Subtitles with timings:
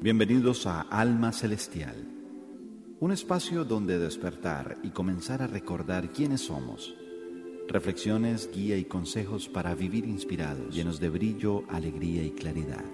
[0.00, 1.96] Bienvenidos a Alma Celestial,
[3.00, 6.94] un espacio donde despertar y comenzar a recordar quiénes somos.
[7.66, 12.84] Reflexiones, guía y consejos para vivir inspirados, llenos de brillo, alegría y claridad.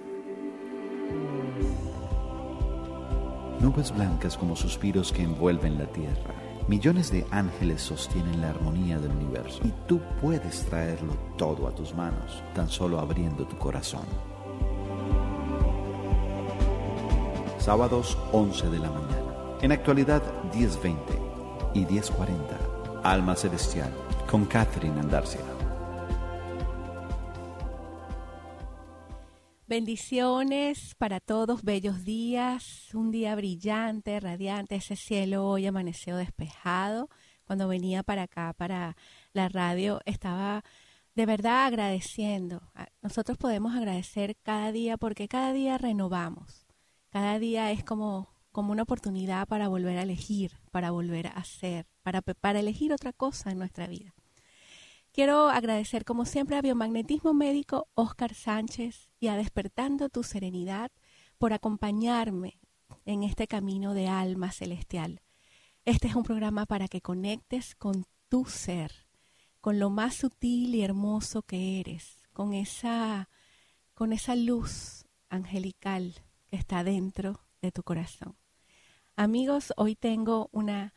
[3.60, 6.34] Nubes blancas como suspiros que envuelven la tierra.
[6.68, 11.95] Millones de ángeles sostienen la armonía del universo y tú puedes traerlo todo a tus
[11.95, 14.34] manos, tan solo abriendo tu corazón.
[17.64, 19.59] Sábados 11 de la mañana.
[19.62, 23.01] En actualidad 10.20 y 10.40.
[23.02, 23.90] Alma Celestial
[24.30, 25.40] con Catherine Andarcia.
[29.66, 37.09] Bendiciones para todos, bellos días, un día brillante, radiante, ese cielo hoy amaneció despejado.
[37.46, 38.95] Cuando venía para acá, para
[39.32, 40.65] la radio, estaba
[41.15, 42.60] de verdad agradeciendo.
[43.01, 46.63] Nosotros podemos agradecer cada día porque cada día renovamos.
[47.15, 51.87] Cada día es como, como una oportunidad para volver a elegir, para volver a hacer,
[52.02, 54.16] para, para elegir otra cosa en nuestra vida.
[55.12, 60.90] Quiero agradecer como siempre a Biomagnetismo Médico Oscar Sánchez y a Despertando tu Serenidad
[61.38, 62.59] por acompañarme
[63.04, 65.21] en este camino de alma celestial.
[65.84, 69.06] Este es un programa para que conectes con tu ser,
[69.60, 73.28] con lo más sutil y hermoso que eres, con esa,
[73.94, 76.24] con esa luz angelical
[76.55, 78.37] está dentro de tu corazón.
[79.16, 80.94] Amigos, hoy tengo una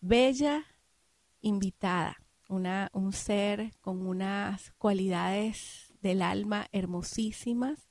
[0.00, 0.64] bella
[1.40, 2.16] invitada
[2.50, 7.88] una, un ser con unas cualidades del alma hermosísimas,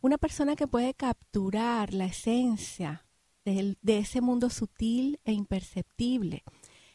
[0.00, 3.06] una persona que puede capturar la esencia
[3.44, 6.42] de, de ese mundo sutil e imperceptible,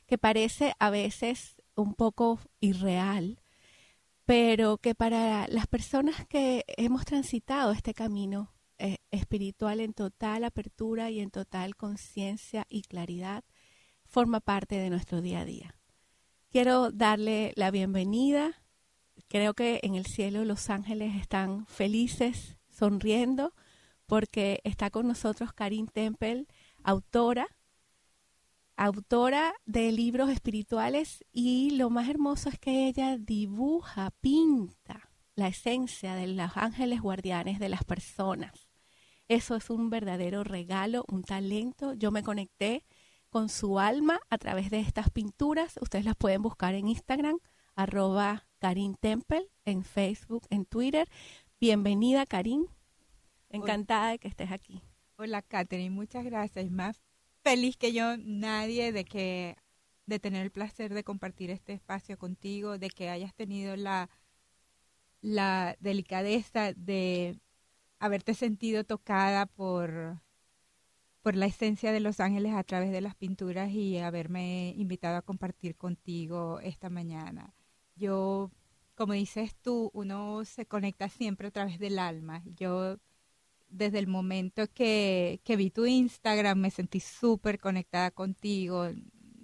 [0.07, 3.41] que parece a veces un poco irreal,
[4.25, 8.50] pero que para las personas que hemos transitado este camino
[8.83, 13.43] eh, espiritual en total apertura y en total conciencia y claridad,
[14.05, 15.75] forma parte de nuestro día a día.
[16.49, 18.63] Quiero darle la bienvenida.
[19.27, 23.53] Creo que en el cielo los ángeles están felices, sonriendo,
[24.07, 26.47] porque está con nosotros Karin Temple,
[26.81, 27.47] autora,
[28.77, 36.15] autora de libros espirituales y lo más hermoso es que ella dibuja, pinta la esencia
[36.15, 38.70] de los ángeles guardianes de las personas.
[39.31, 41.93] Eso es un verdadero regalo, un talento.
[41.93, 42.83] Yo me conecté
[43.29, 45.79] con su alma a través de estas pinturas.
[45.79, 47.39] Ustedes las pueden buscar en Instagram,
[47.73, 51.07] arroba Karin Temple, en Facebook, en Twitter.
[51.61, 52.67] Bienvenida, Karin.
[53.47, 54.81] Encantada de que estés aquí.
[55.15, 55.91] Hola, Katherine.
[55.91, 56.69] Muchas gracias.
[56.69, 57.01] Más
[57.41, 59.55] feliz que yo, nadie, de que
[60.07, 64.09] de tener el placer de compartir este espacio contigo, de que hayas tenido la,
[65.21, 67.39] la delicadeza de
[68.01, 70.19] haberte sentido tocada por
[71.21, 75.21] por la esencia de Los Ángeles a través de las pinturas y haberme invitado a
[75.21, 77.53] compartir contigo esta mañana.
[77.95, 78.51] Yo,
[78.95, 82.43] como dices tú, uno se conecta siempre a través del alma.
[82.55, 82.97] Yo,
[83.69, 88.87] desde el momento que, que vi tu Instagram, me sentí súper conectada contigo.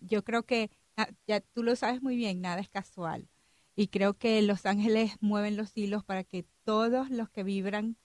[0.02, 3.30] Yo creo que, ah, ya tú lo sabes muy bien, nada es casual.
[3.76, 7.98] Y creo que Los Ángeles mueven los hilos para que todos los que vibran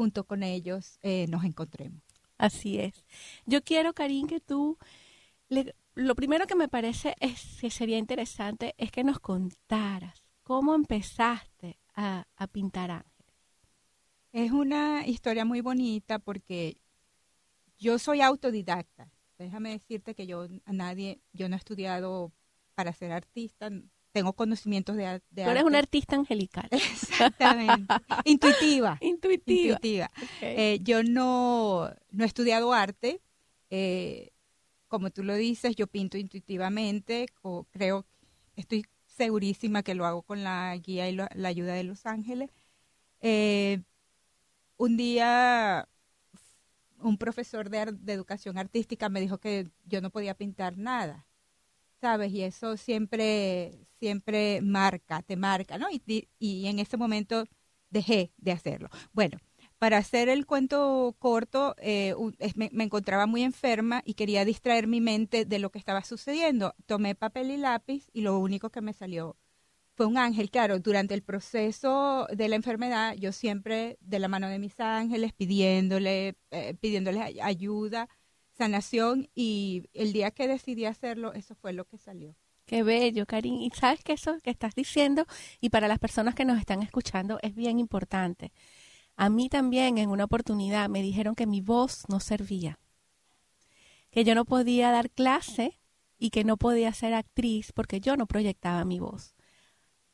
[0.00, 2.00] junto con ellos eh, nos encontremos.
[2.38, 3.04] Así es.
[3.44, 4.78] Yo quiero, Karim, que tú,
[5.94, 11.78] lo primero que me parece es que sería interesante es que nos contaras cómo empezaste
[11.94, 13.34] a, a pintar ángeles.
[14.32, 16.78] Es una historia muy bonita porque
[17.78, 19.12] yo soy autodidacta.
[19.36, 22.32] Déjame decirte que yo a nadie, yo no he estudiado
[22.74, 23.68] para ser artista,
[24.12, 26.68] tengo conocimientos de, de Tú eres una artista angelical.
[26.70, 27.94] Exactamente.
[28.24, 28.98] Intuitiva.
[29.00, 29.74] Intuitiva.
[29.74, 30.10] Intuitiva.
[30.40, 33.20] Eh, yo no, no he estudiado arte.
[33.70, 34.32] Eh,
[34.88, 37.26] como tú lo dices, yo pinto intuitivamente.
[37.42, 38.06] O creo,
[38.56, 42.50] estoy segurísima que lo hago con la guía y la ayuda de Los Ángeles.
[43.20, 43.82] Eh,
[44.76, 45.88] un día
[47.02, 51.26] un profesor de, de educación artística me dijo que yo no podía pintar nada
[52.00, 52.32] ¿sabes?
[52.32, 55.88] Y eso siempre, siempre marca, te marca, ¿no?
[55.90, 57.44] Y, y en ese momento
[57.90, 58.88] dejé de hacerlo.
[59.12, 59.38] Bueno,
[59.78, 62.14] para hacer el cuento corto, eh,
[62.54, 66.74] me, encontraba muy enferma y quería distraer mi mente de lo que estaba sucediendo.
[66.86, 69.36] Tomé papel y lápiz y lo único que me salió
[69.96, 70.50] fue un ángel.
[70.50, 75.32] Claro, durante el proceso de la enfermedad, yo siempre de la mano de mis ángeles,
[75.32, 78.08] pidiéndole, eh, pidiéndoles ayuda,
[78.60, 82.36] sanación y el día que decidí hacerlo, eso fue lo que salió.
[82.66, 83.54] Qué bello, Karin.
[83.54, 85.24] Y sabes que eso que estás diciendo,
[85.62, 88.52] y para las personas que nos están escuchando, es bien importante.
[89.16, 92.78] A mí también en una oportunidad me dijeron que mi voz no servía,
[94.10, 95.80] que yo no podía dar clase
[96.18, 99.34] y que no podía ser actriz porque yo no proyectaba mi voz.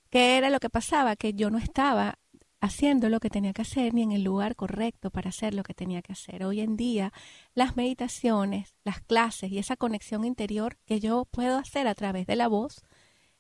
[0.08, 1.16] ¿Qué era lo que pasaba?
[1.16, 2.20] Que yo no estaba
[2.66, 5.74] haciendo lo que tenía que hacer ni en el lugar correcto para hacer lo que
[5.74, 6.44] tenía que hacer.
[6.44, 7.12] Hoy en día,
[7.54, 12.36] las meditaciones, las clases y esa conexión interior que yo puedo hacer a través de
[12.36, 12.82] la voz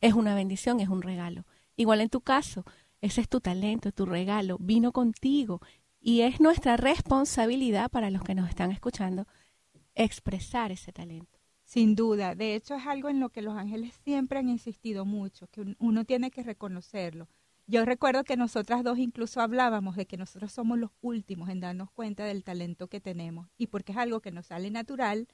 [0.00, 1.44] es una bendición, es un regalo.
[1.76, 2.64] Igual en tu caso,
[3.00, 5.60] ese es tu talento, tu regalo, vino contigo
[6.00, 9.26] y es nuestra responsabilidad para los que nos están escuchando
[9.94, 11.38] expresar ese talento.
[11.64, 15.48] Sin duda, de hecho es algo en lo que los ángeles siempre han insistido mucho,
[15.48, 17.28] que uno tiene que reconocerlo
[17.66, 21.90] yo recuerdo que nosotras dos incluso hablábamos de que nosotros somos los últimos en darnos
[21.90, 25.28] cuenta del talento que tenemos y porque es algo que nos sale natural,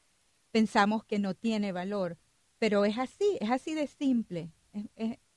[0.51, 2.19] pensamos que no tiene valor,
[2.59, 4.51] pero es así, es así de simple.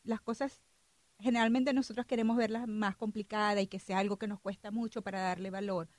[0.04, 0.62] las cosas
[1.20, 5.20] generalmente nosotros queremos verlas más complicadas y que sea algo que nos cuesta mucho para
[5.22, 5.90] darle valor,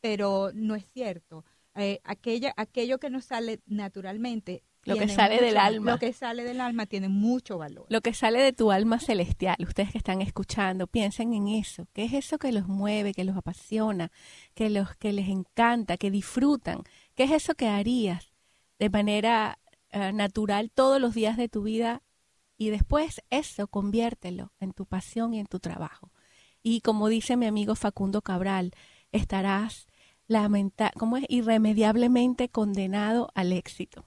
[0.00, 1.44] pero no es cierto.
[1.74, 5.92] Eh, aquella, aquello que nos sale naturalmente lo que sale del alma.
[5.92, 7.86] Lo que sale del alma tiene mucho valor.
[7.88, 9.56] Lo que sale de tu alma celestial.
[9.60, 11.86] Ustedes que están escuchando, piensen en eso.
[11.92, 14.12] ¿Qué es eso que los mueve, que los apasiona,
[14.54, 16.82] que los que les encanta, que disfrutan?
[17.14, 18.32] ¿Qué es eso que harías
[18.78, 19.58] de manera
[19.90, 22.02] eh, natural todos los días de tu vida?
[22.56, 26.12] Y después eso conviértelo en tu pasión y en tu trabajo.
[26.62, 28.72] Y como dice mi amigo Facundo Cabral,
[29.12, 29.86] estarás
[30.28, 34.04] lamenta como es irremediablemente condenado al éxito.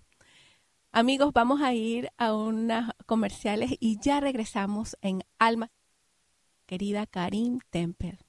[0.92, 5.70] Amigos, vamos a ir a unas comerciales y ya regresamos en Alma.
[6.66, 8.26] Querida Karim Temper.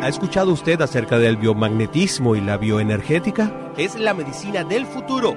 [0.02, 3.72] ¿Ha escuchado usted acerca del biomagnetismo y la bioenergética?
[3.78, 5.36] Es la medicina del futuro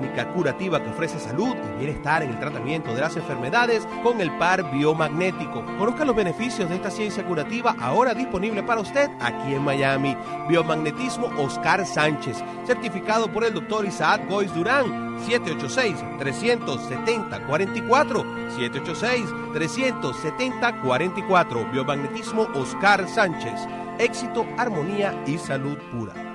[0.00, 4.30] técnica curativa que ofrece salud y bienestar en el tratamiento de las enfermedades con el
[4.38, 5.64] par biomagnético.
[5.78, 10.14] Conozca los beneficios de esta ciencia curativa ahora disponible para usted aquí en Miami.
[10.48, 15.06] Biomagnetismo Oscar Sánchez, certificado por el doctor Isaac Gois Durán.
[15.26, 18.22] 786-370-44.
[19.54, 21.72] 786-370-44.
[21.72, 23.66] Biomagnetismo Oscar Sánchez.
[23.98, 26.25] Éxito, armonía y salud pura.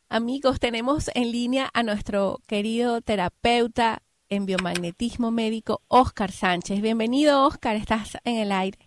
[0.09, 6.81] Amigos, tenemos en línea a nuestro querido terapeuta en biomagnetismo médico, Oscar Sánchez.
[6.81, 8.79] Bienvenido, Oscar, estás en el aire.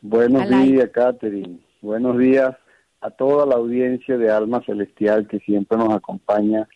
[0.00, 1.63] Buenos días, Catherine.
[1.84, 2.56] Buenos días
[3.02, 6.66] a toda la audiencia de Alma Celestial que siempre nos acompaña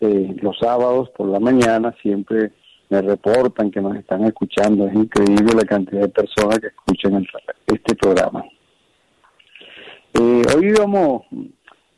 [0.00, 2.50] eh, los sábados por la mañana, siempre
[2.88, 4.86] me reportan que nos están escuchando.
[4.86, 7.26] Es increíble la cantidad de personas que escuchan
[7.66, 8.42] este programa.
[10.14, 11.24] Eh, hoy vamos,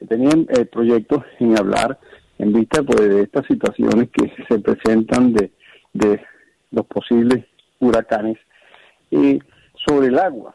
[0.08, 2.00] tenían el proyecto en hablar
[2.40, 5.52] en vista pues, de estas situaciones que se presentan de,
[5.92, 6.20] de
[6.72, 7.44] los posibles
[7.78, 8.38] huracanes
[9.12, 9.38] y
[9.86, 10.52] sobre el agua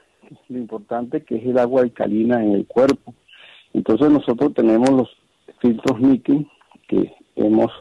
[0.49, 3.13] lo importante que es el agua alcalina en el cuerpo.
[3.73, 5.09] Entonces nosotros tenemos los
[5.59, 6.47] filtros níquel
[6.87, 7.71] que hemos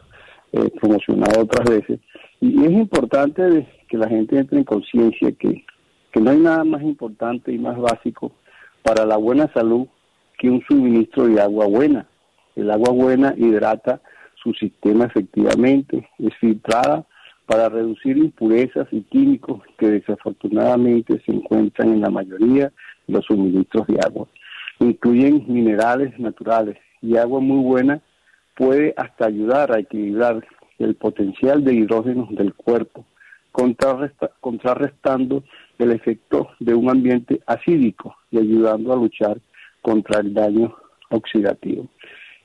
[0.52, 2.00] eh, promocionado otras veces.
[2.40, 5.64] Y es importante que la gente entre en conciencia que,
[6.12, 8.32] que no hay nada más importante y más básico
[8.82, 9.86] para la buena salud
[10.38, 12.06] que un suministro de agua buena.
[12.56, 14.00] El agua buena hidrata
[14.42, 17.06] su sistema efectivamente, es filtrada
[17.50, 22.72] para reducir impurezas y químicos que desafortunadamente se encuentran en la mayoría
[23.08, 24.28] de los suministros de agua.
[24.78, 28.00] Incluyen minerales naturales y agua muy buena
[28.54, 30.46] puede hasta ayudar a equilibrar
[30.78, 33.04] el potencial de hidrógeno del cuerpo,
[33.50, 35.42] contrarrestando
[35.80, 39.40] el efecto de un ambiente acídico y ayudando a luchar
[39.82, 40.72] contra el daño
[41.10, 41.88] oxidativo.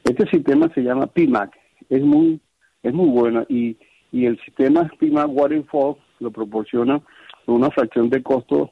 [0.03, 1.55] Este sistema se llama PIMAC,
[1.91, 2.39] es muy,
[2.81, 3.77] es muy bueno y,
[4.15, 7.01] y el sistema PIMAC Waterfall lo proporciona
[7.48, 8.72] una fracción de costo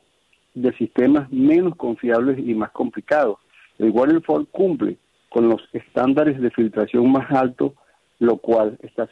[0.53, 3.39] de sistemas menos confiables y más complicados.
[3.77, 4.95] El Waterfall cumple
[5.27, 7.73] con los estándares de filtración más altos,
[8.19, 9.09] lo cual está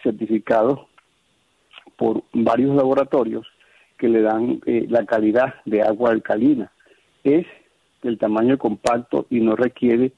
[0.00, 0.86] certificado
[1.96, 3.44] por varios laboratorios
[3.98, 6.70] que le dan eh, la calidad de agua alcalina.
[7.24, 7.46] Es
[8.00, 10.12] del tamaño compacto y no requiere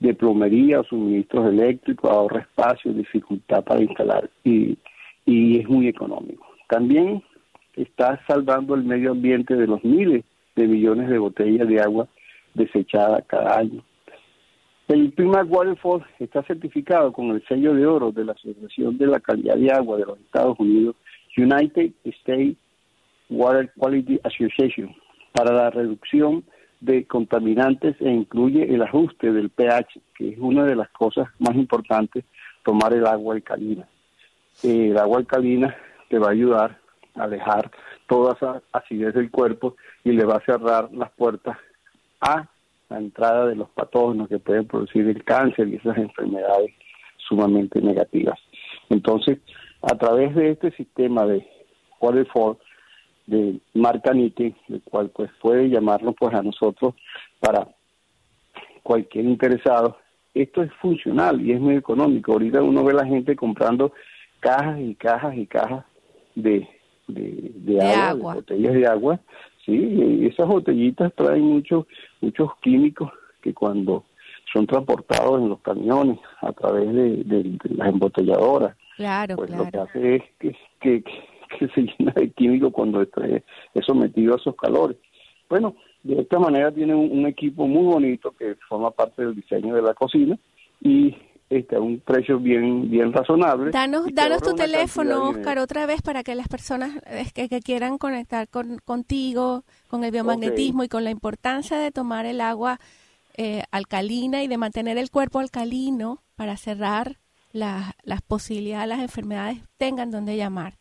[0.00, 4.76] de plomería o suministros eléctricos, ahorra espacio, dificultad para instalar y,
[5.26, 6.46] y es muy económico.
[6.68, 7.22] También
[7.76, 10.24] está salvando el medio ambiente de los miles
[10.56, 12.08] de millones de botellas de agua
[12.54, 13.82] desechada cada año.
[14.88, 19.20] El Prima Waterfall está certificado con el sello de oro de la Asociación de la
[19.20, 20.96] Calidad de Agua de los Estados Unidos,
[21.36, 22.56] United States
[23.28, 24.92] Water Quality Association,
[25.32, 26.42] para la reducción
[26.80, 31.54] de contaminantes e incluye el ajuste del pH, que es una de las cosas más
[31.54, 32.24] importantes,
[32.64, 33.86] tomar el agua alcalina.
[34.62, 35.74] el agua alcalina
[36.08, 36.78] te va a ayudar
[37.14, 37.70] a dejar
[38.06, 41.56] toda esa acidez del cuerpo y le va a cerrar las puertas
[42.20, 42.48] a
[42.88, 46.72] la entrada de los patógenos que pueden producir el cáncer y esas enfermedades
[47.16, 48.38] sumamente negativas.
[48.88, 49.38] Entonces,
[49.82, 51.46] a través de este sistema de
[52.00, 52.58] Waterfall,
[53.30, 56.94] de marca Nike, el cual pues puede llamarlo pues a nosotros
[57.38, 57.68] para
[58.82, 59.96] cualquier interesado.
[60.34, 62.32] Esto es funcional y es muy económico.
[62.32, 63.92] Ahorita uno ve a la gente comprando
[64.40, 65.84] cajas y cajas y cajas
[66.34, 66.68] de,
[67.06, 69.20] de, agua, botellas de agua.
[69.64, 71.86] Sí, y esas botellitas traen muchos
[72.20, 73.10] muchos químicos
[73.42, 74.04] que cuando
[74.52, 80.16] son transportados en los camiones a través de, las embotelladoras, claro, pues lo que hace
[80.16, 81.04] es que, que,
[81.58, 83.08] que se llena de químicos cuando es
[83.86, 84.96] sometido a esos calores.
[85.48, 89.82] Bueno, de esta manera tiene un, equipo muy bonito que forma parte del diseño de
[89.82, 90.38] la cocina
[90.80, 91.14] y
[91.50, 93.72] este, a un precio bien bien razonable.
[93.72, 96.92] Danos, danos tu teléfono, Oscar, otra vez para que las personas
[97.34, 102.24] que, que quieran conectar con, contigo, con el biomagnetismo y con la importancia de tomar
[102.24, 102.78] el agua
[103.36, 107.18] eh, alcalina y de mantener el cuerpo alcalino para cerrar
[107.52, 110.79] las posibilidades, las enfermedades, tengan donde llamar.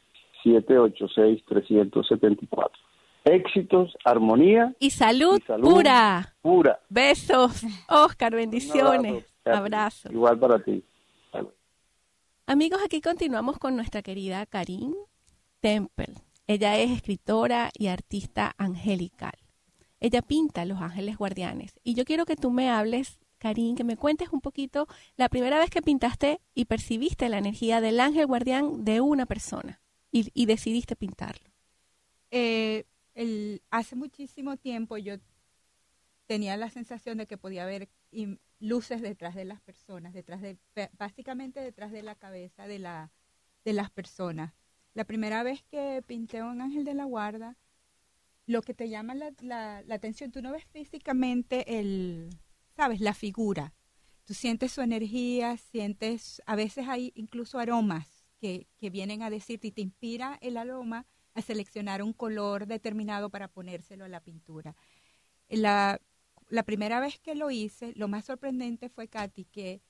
[0.43, 2.69] 786-374.
[3.23, 6.35] Éxitos, armonía y salud, pura.
[6.41, 6.81] Pura.
[6.89, 9.25] Besos, Oscar, bendiciones.
[9.45, 10.11] Abrazo.
[10.11, 10.83] Igual para ti.
[12.45, 14.93] Amigos, aquí continuamos con nuestra querida Karin
[15.61, 16.15] Temple.
[16.45, 19.37] Ella es escritora y artista angelical.
[20.01, 21.79] Ella pinta los ángeles guardianes.
[21.85, 25.57] Y yo quiero que tú me hables Karin, que me cuentes un poquito la primera
[25.57, 29.81] vez que pintaste y percibiste la energía del ángel guardián de una persona
[30.11, 31.49] y, decidiste pintarlo.
[32.31, 35.15] Eh, el, hace muchísimo tiempo yo
[36.25, 37.89] tenía la sensación de que podía haber
[38.59, 40.57] luces detrás de las personas, detrás de,
[40.97, 43.11] básicamente detrás de la cabeza de, la,
[43.65, 44.53] de las personas.
[44.93, 47.55] La primera vez que pinté un ángel de la guarda,
[48.45, 52.29] lo que te llama la, la atención, tú no ves físicamente el,
[52.79, 53.01] ¿sabes?
[53.01, 53.73] La figura.
[54.23, 59.67] Tú sientes su energía, sientes, a veces hay incluso aromas que, que vienen a decirte
[59.67, 64.77] y te inspira el aroma a seleccionar un color determinado para ponérselo a la pintura.
[65.49, 65.99] La,
[66.47, 69.81] la primera vez que lo hice, lo más sorprendente fue, Katy, que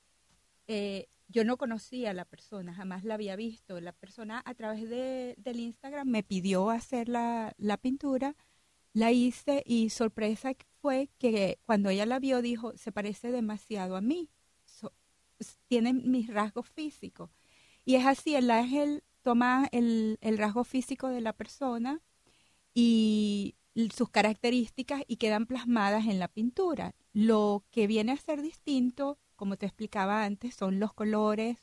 [0.66, 3.80] eh, yo no conocía a la persona, jamás la había visto.
[3.80, 8.36] La persona a través de, del Instagram me pidió hacer la, la pintura,
[8.94, 14.02] la hice y sorpresa fue que cuando ella la vio dijo, se parece demasiado a
[14.02, 14.30] mí,
[15.68, 17.30] tiene mis rasgos físicos.
[17.86, 22.02] Y es así, el ángel toma el, el rasgo físico de la persona
[22.74, 23.56] y
[23.96, 26.96] sus características y quedan plasmadas en la pintura.
[27.14, 31.58] Lo que viene a ser distinto, como te explicaba antes, son los colores,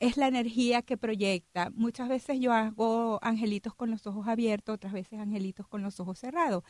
[0.00, 1.70] es la energía que proyecta.
[1.74, 6.18] Muchas veces yo hago angelitos con los ojos abiertos, otras veces angelitos con los ojos
[6.18, 6.62] cerrados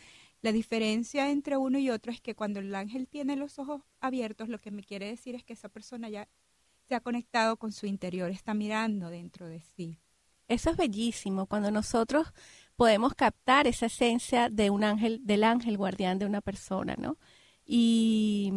[0.43, 4.49] La diferencia entre uno y otro es que cuando el ángel tiene los ojos abiertos,
[4.49, 6.29] lo que me quiere decir es que esa persona ya
[6.89, 9.99] se ha conectado con su interior, está mirando dentro de sí.
[10.49, 12.33] Eso es bellísimo, cuando nosotros
[12.77, 17.19] podemos captar esa esencia de un ángel, del ángel guardián de una persona, ¿no?
[17.65, 18.53] Y,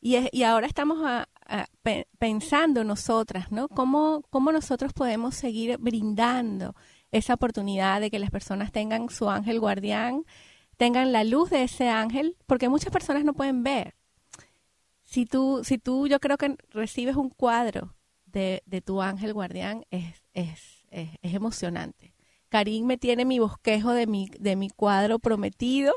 [0.00, 0.98] y, ahora estamos
[2.18, 3.68] pensando nosotras, ¿no?
[3.68, 6.74] ¿Cómo, ¿Cómo nosotros podemos seguir brindando
[7.12, 10.24] esa oportunidad de que las personas tengan su ángel guardián,
[10.76, 13.94] tengan la luz de ese ángel, porque muchas personas no pueden ver.
[15.04, 17.94] Si tú, si tú yo creo que recibes un cuadro
[18.26, 22.14] de, de tu ángel guardián, es, es, es, es emocionante.
[22.48, 25.94] Karim me tiene mi bosquejo de mi, de mi cuadro prometido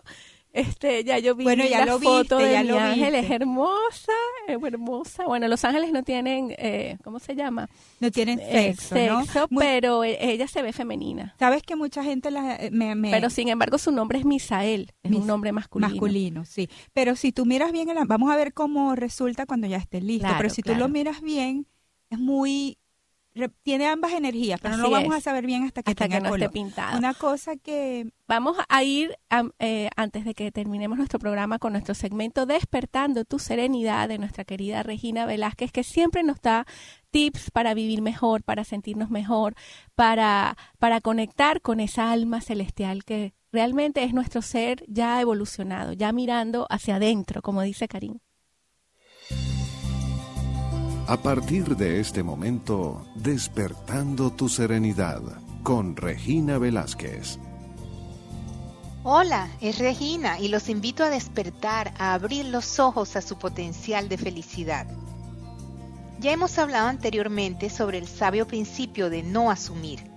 [0.59, 3.11] este, ya yo vi bueno, ya la lo foto viste, de ya mi lo ángel,
[3.13, 3.19] viste.
[3.19, 4.11] es hermosa,
[4.47, 5.25] es hermosa.
[5.25, 7.69] Bueno, los ángeles no tienen, eh, ¿cómo se llama?
[7.99, 9.23] No tienen Eh, sexo, ¿no?
[9.23, 11.35] sexo, Muy- pero e- ella se ve femenina.
[11.39, 14.91] Sabes que mucha gente la, eh, me, me- Pero sin embargo su nombre es Misael,
[15.03, 15.89] es Mis- un nombre masculino.
[15.89, 16.69] masculino, sí.
[16.93, 20.23] Pero si tú miras bien, el- vamos a ver cómo resulta cuando ya esté listo.
[20.25, 20.79] Claro, pero si tú claro.
[20.79, 21.67] lo miras bien,
[22.09, 22.77] es muy
[23.63, 25.17] tiene ambas energías, pero no lo vamos es.
[25.17, 26.44] a saber bien hasta que Hasta tenga que no color.
[26.48, 26.98] esté pintado.
[26.98, 31.72] Una cosa que Vamos a ir, am- eh, antes de que terminemos nuestro programa, con
[31.72, 36.65] nuestro segmento Despertando tu Serenidad de nuestra querida Regina Velázquez, que siempre nos da
[37.10, 39.56] tips para vivir mejor, para sentirnos mejor,
[39.96, 46.12] para, para conectar con esa alma celestial que realmente es nuestro ser ya evolucionado, ya
[46.12, 48.20] mirando hacia adentro, como dice Karim.
[51.07, 55.21] A partir de este momento, despertando tu serenidad
[55.63, 57.39] con Regina Velázquez.
[59.03, 64.09] Hola, es Regina y los invito a despertar, a abrir los ojos a su potencial
[64.09, 64.85] de felicidad.
[66.19, 70.11] Ya hemos hablado anteriormente sobre el sabio principio de no asumir.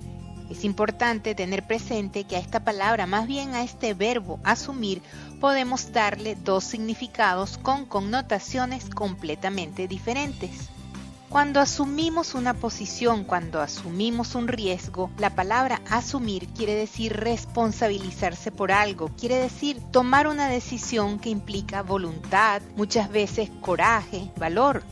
[0.50, 5.02] Es importante tener presente que a esta palabra, más bien a este verbo asumir,
[5.40, 10.68] podemos darle dos significados con connotaciones completamente diferentes.
[11.30, 18.72] Cuando asumimos una posición, cuando asumimos un riesgo, la palabra asumir quiere decir responsabilizarse por
[18.72, 24.82] algo, quiere decir tomar una decisión que implica voluntad, muchas veces coraje, valor.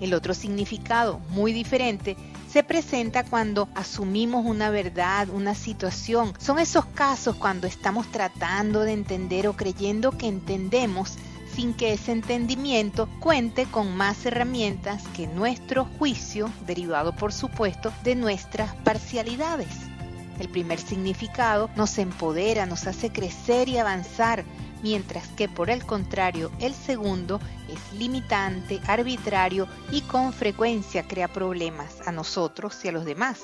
[0.00, 2.16] El otro significado, muy diferente,
[2.50, 6.32] se presenta cuando asumimos una verdad, una situación.
[6.38, 11.18] Son esos casos cuando estamos tratando de entender o creyendo que entendemos
[11.56, 18.14] sin que ese entendimiento cuente con más herramientas que nuestro juicio, derivado por supuesto de
[18.14, 19.68] nuestras parcialidades.
[20.38, 24.44] El primer significado nos empodera, nos hace crecer y avanzar,
[24.82, 27.40] mientras que por el contrario el segundo
[27.70, 33.40] es limitante, arbitrario y con frecuencia crea problemas a nosotros y a los demás.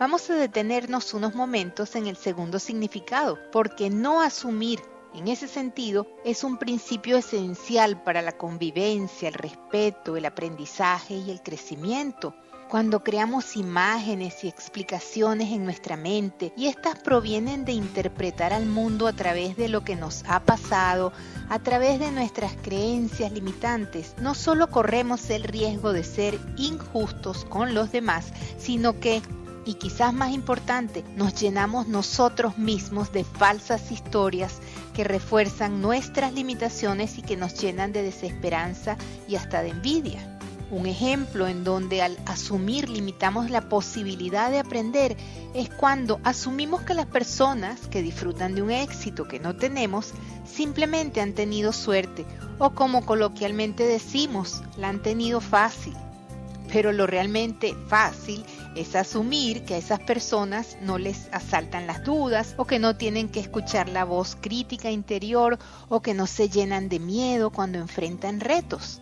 [0.00, 4.80] Vamos a detenernos unos momentos en el segundo significado, porque no asumir
[5.14, 11.30] en ese sentido, es un principio esencial para la convivencia, el respeto, el aprendizaje y
[11.30, 12.34] el crecimiento.
[12.70, 19.06] Cuando creamos imágenes y explicaciones en nuestra mente y estas provienen de interpretar al mundo
[19.06, 21.12] a través de lo que nos ha pasado,
[21.50, 27.74] a través de nuestras creencias limitantes, no solo corremos el riesgo de ser injustos con
[27.74, 29.20] los demás, sino que
[29.64, 34.58] y quizás más importante, nos llenamos nosotros mismos de falsas historias
[34.94, 38.96] que refuerzan nuestras limitaciones y que nos llenan de desesperanza
[39.28, 40.38] y hasta de envidia.
[40.70, 45.18] Un ejemplo en donde al asumir limitamos la posibilidad de aprender
[45.54, 50.12] es cuando asumimos que las personas que disfrutan de un éxito que no tenemos
[50.46, 52.24] simplemente han tenido suerte
[52.58, 55.94] o como coloquialmente decimos, la han tenido fácil.
[56.72, 58.42] Pero lo realmente fácil
[58.76, 63.28] es asumir que a esas personas no les asaltan las dudas o que no tienen
[63.28, 65.58] que escuchar la voz crítica interior
[65.88, 69.00] o que no se llenan de miedo cuando enfrentan retos.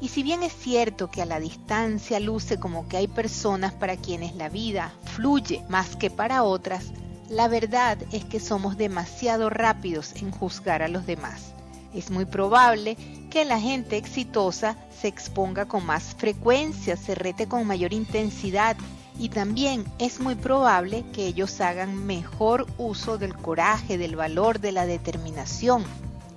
[0.00, 3.96] Y si bien es cierto que a la distancia luce como que hay personas para
[3.96, 6.86] quienes la vida fluye más que para otras,
[7.28, 11.54] la verdad es que somos demasiado rápidos en juzgar a los demás.
[11.94, 12.96] Es muy probable
[13.30, 18.76] que la gente exitosa se exponga con más frecuencia, se rete con mayor intensidad
[19.18, 24.72] y también es muy probable que ellos hagan mejor uso del coraje, del valor, de
[24.72, 25.84] la determinación.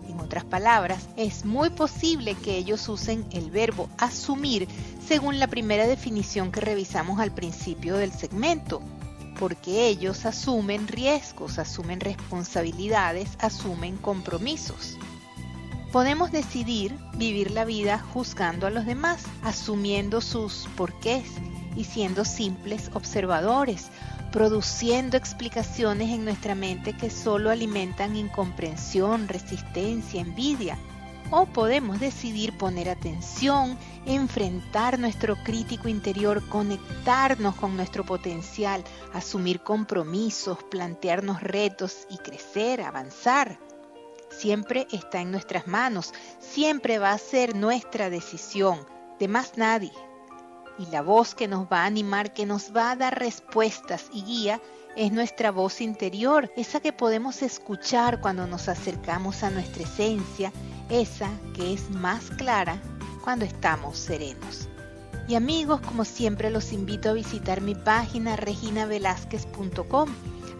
[0.09, 4.67] En otras palabras, es muy posible que ellos usen el verbo asumir
[5.07, 8.81] según la primera definición que revisamos al principio del segmento,
[9.39, 14.97] porque ellos asumen riesgos, asumen responsabilidades, asumen compromisos.
[15.93, 21.29] Podemos decidir vivir la vida juzgando a los demás, asumiendo sus porqués
[21.75, 23.91] y siendo simples observadores.
[24.31, 30.79] produciendo explicaciones en nuestra mente que solo alimentan incomprensión, resistencia, envidia.
[31.29, 33.77] O podemos decidir poner atención,
[34.07, 43.59] enfrentar nuestro crítico interior, conectarnos con nuestro potencial, asumir compromisos, plantearnos retos y crecer, avanzar.
[44.37, 48.85] Siempre está en nuestras manos, siempre va a ser nuestra decisión,
[49.19, 49.91] de más nadie
[50.77, 54.23] y la voz que nos va a animar, que nos va a dar respuestas y
[54.23, 54.61] guía,
[54.95, 60.51] es nuestra voz interior, esa que podemos escuchar cuando nos acercamos a nuestra esencia,
[60.89, 62.79] esa que es más clara
[63.23, 64.69] cuando estamos serenos.
[65.27, 70.09] Y amigos, como siempre los invito a visitar mi página reginavelázquez.com.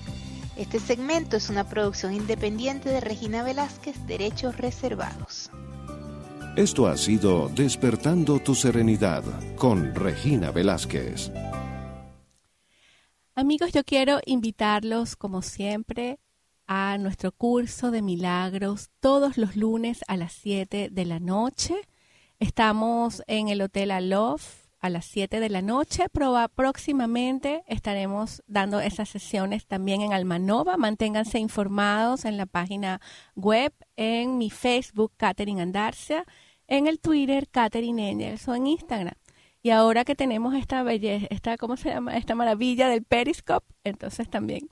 [0.56, 5.50] Este segmento es una producción independiente de Regina Velázquez, Derechos Reservados.
[6.56, 9.24] Esto ha sido Despertando tu Serenidad
[9.56, 11.32] con Regina Velázquez.
[13.34, 16.18] Amigos, yo quiero invitarlos, como siempre,
[16.66, 21.74] a nuestro curso de milagros todos los lunes a las 7 de la noche.
[22.38, 26.04] Estamos en el Hotel Alof a las 7 de la noche.
[26.54, 30.76] próximamente estaremos dando esas sesiones también en Almanova.
[30.76, 33.00] Manténganse informados en la página
[33.34, 36.26] web, en mi Facebook, Catherine Andarcia,
[36.66, 39.14] en el Twitter, Catherine Engels o en Instagram.
[39.62, 42.16] Y ahora que tenemos esta belleza, esta, ¿cómo se llama?
[42.16, 44.68] Esta maravilla del Periscope, entonces también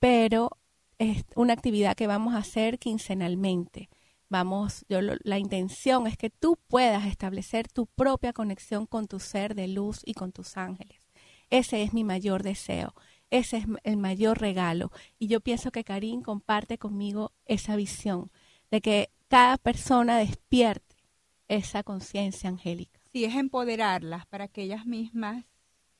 [0.00, 0.50] pero
[0.98, 3.90] es una actividad que vamos a hacer quincenalmente.
[4.28, 9.54] Vamos, yo la intención es que tú puedas establecer tu propia conexión con tu ser
[9.54, 10.98] de luz y con tus ángeles.
[11.48, 12.92] Ese es mi mayor deseo.
[13.30, 14.90] Ese es el mayor regalo.
[15.20, 18.32] Y yo pienso que Karim comparte conmigo esa visión
[18.72, 20.93] de que cada persona despierte
[21.48, 23.00] esa conciencia angélica.
[23.12, 25.44] Sí, es empoderarlas para que ellas mismas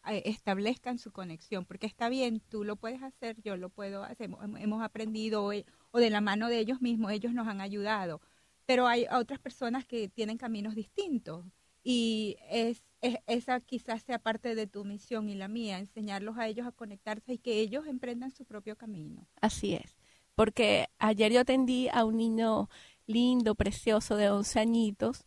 [0.07, 4.31] eh, establezcan su conexión, porque está bien, tú lo puedes hacer, yo lo puedo hacer,
[4.59, 8.21] hemos aprendido o de la mano de ellos mismos, ellos nos han ayudado,
[8.67, 11.47] pero hay otras personas que tienen caminos distintos
[11.83, 16.67] y es, esa quizás sea parte de tu misión y la mía, enseñarlos a ellos
[16.67, 19.27] a conectarse y que ellos emprendan su propio camino.
[19.41, 19.97] Así es,
[20.35, 22.69] porque ayer yo atendí a un niño
[23.07, 25.27] lindo, precioso de 11 añitos,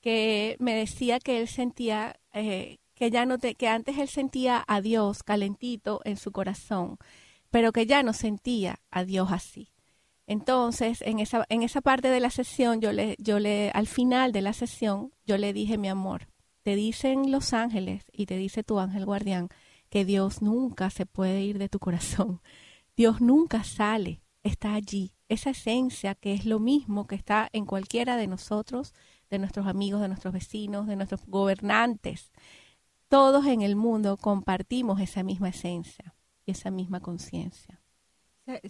[0.00, 4.62] que me decía que él sentía eh, que ya no te, que antes él sentía
[4.68, 6.98] a Dios calentito en su corazón,
[7.50, 9.72] pero que ya no sentía a Dios así.
[10.26, 14.32] Entonces, en esa, en esa parte de la sesión, yo le, yo le, al final
[14.32, 16.28] de la sesión, yo le dije, mi amor,
[16.62, 19.48] te dicen los ángeles y te dice tu ángel guardián
[19.88, 22.42] que Dios nunca se puede ir de tu corazón.
[22.96, 25.14] Dios nunca sale, está allí.
[25.28, 28.92] Esa esencia que es lo mismo que está en cualquiera de nosotros,
[29.30, 32.32] de nuestros amigos, de nuestros vecinos, de nuestros gobernantes.
[33.08, 36.14] Todos en el mundo compartimos esa misma esencia
[36.44, 37.80] y esa misma conciencia.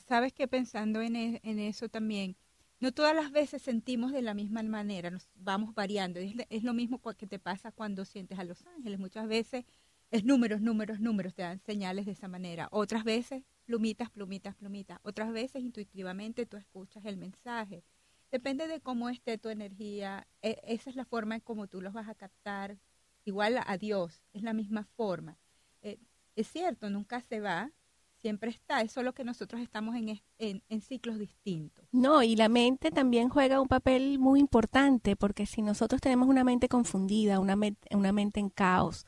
[0.06, 2.36] Sabes que pensando en, e, en, eso también,
[2.80, 6.20] no todas las veces sentimos de la misma manera, nos vamos variando.
[6.20, 8.98] Es, es lo mismo que te pasa cuando sientes a los ángeles.
[8.98, 9.64] Muchas veces
[10.10, 12.68] es números, números, números, te dan señales de esa manera.
[12.72, 14.98] Otras veces, plumitas, plumitas, plumitas.
[15.02, 17.84] Otras veces, intuitivamente, tú escuchas el mensaje.
[18.30, 21.92] Depende de cómo esté tu energía, e, esa es la forma en cómo tú los
[21.92, 22.78] vas a captar.
[23.24, 25.38] Igual a Dios, es la misma forma.
[25.82, 25.98] Eh,
[26.36, 27.72] es cierto, nunca se va,
[28.20, 31.84] siempre está, es solo que nosotros estamos en, en, ciclos distintos.
[31.92, 36.44] No, y la mente también juega un papel muy importante, porque si nosotros tenemos una
[36.44, 37.56] mente confundida, una,
[37.90, 39.06] una mente en caos,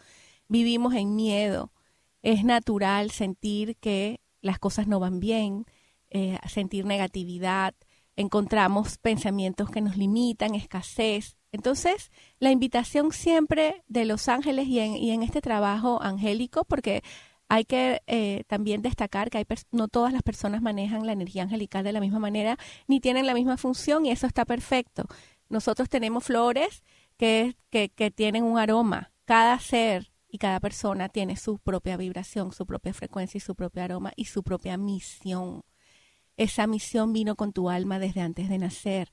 [0.49, 1.73] vivimos en miedo,
[2.23, 5.67] es natural sentir que las cosas no van bien,
[6.11, 7.75] eh, sentir negatividad,
[8.23, 11.37] encontramos pensamientos que nos limitan, escasez.
[11.53, 17.03] Entonces, la invitación siempre de los ángeles y en, este trabajo angélico, porque
[17.49, 21.85] hay que eh, también destacar que hay no todas las personas manejan la energía angelical
[21.85, 25.05] de la misma manera, ni tienen la misma función, y eso está perfecto.
[25.51, 26.83] Nosotros tenemos flores
[27.19, 29.13] que, que, que tienen un aroma.
[29.27, 33.83] Cada ser y cada persona tiene su propia vibración, su propia frecuencia y su propio
[33.83, 35.63] aroma y su propia misión.
[36.37, 39.13] Esa misión vino con tu alma desde antes de nacer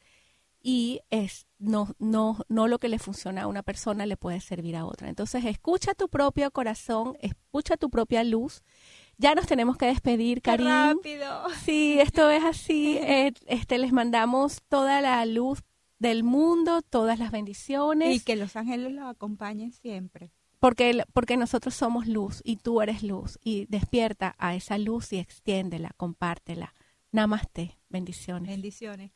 [0.61, 4.75] y es no, no, no lo que le funciona a una persona le puede servir
[4.75, 5.09] a otra.
[5.09, 8.63] Entonces, escucha tu propio corazón, escucha tu propia luz.
[9.17, 10.67] Ya nos tenemos que despedir, Karim.
[10.67, 11.49] rápido!
[11.63, 12.97] Sí, esto es así.
[13.09, 15.63] Eh, este, les mandamos toda la luz
[15.97, 18.15] del mundo, todas las bendiciones.
[18.15, 20.31] Y que los ángeles los acompañen siempre.
[20.59, 23.39] Porque, porque nosotros somos luz y tú eres luz.
[23.43, 26.73] Y despierta a esa luz y extiéndela, compártela.
[27.11, 27.77] Namaste.
[27.89, 28.49] Bendiciones.
[28.49, 29.11] Bendiciones.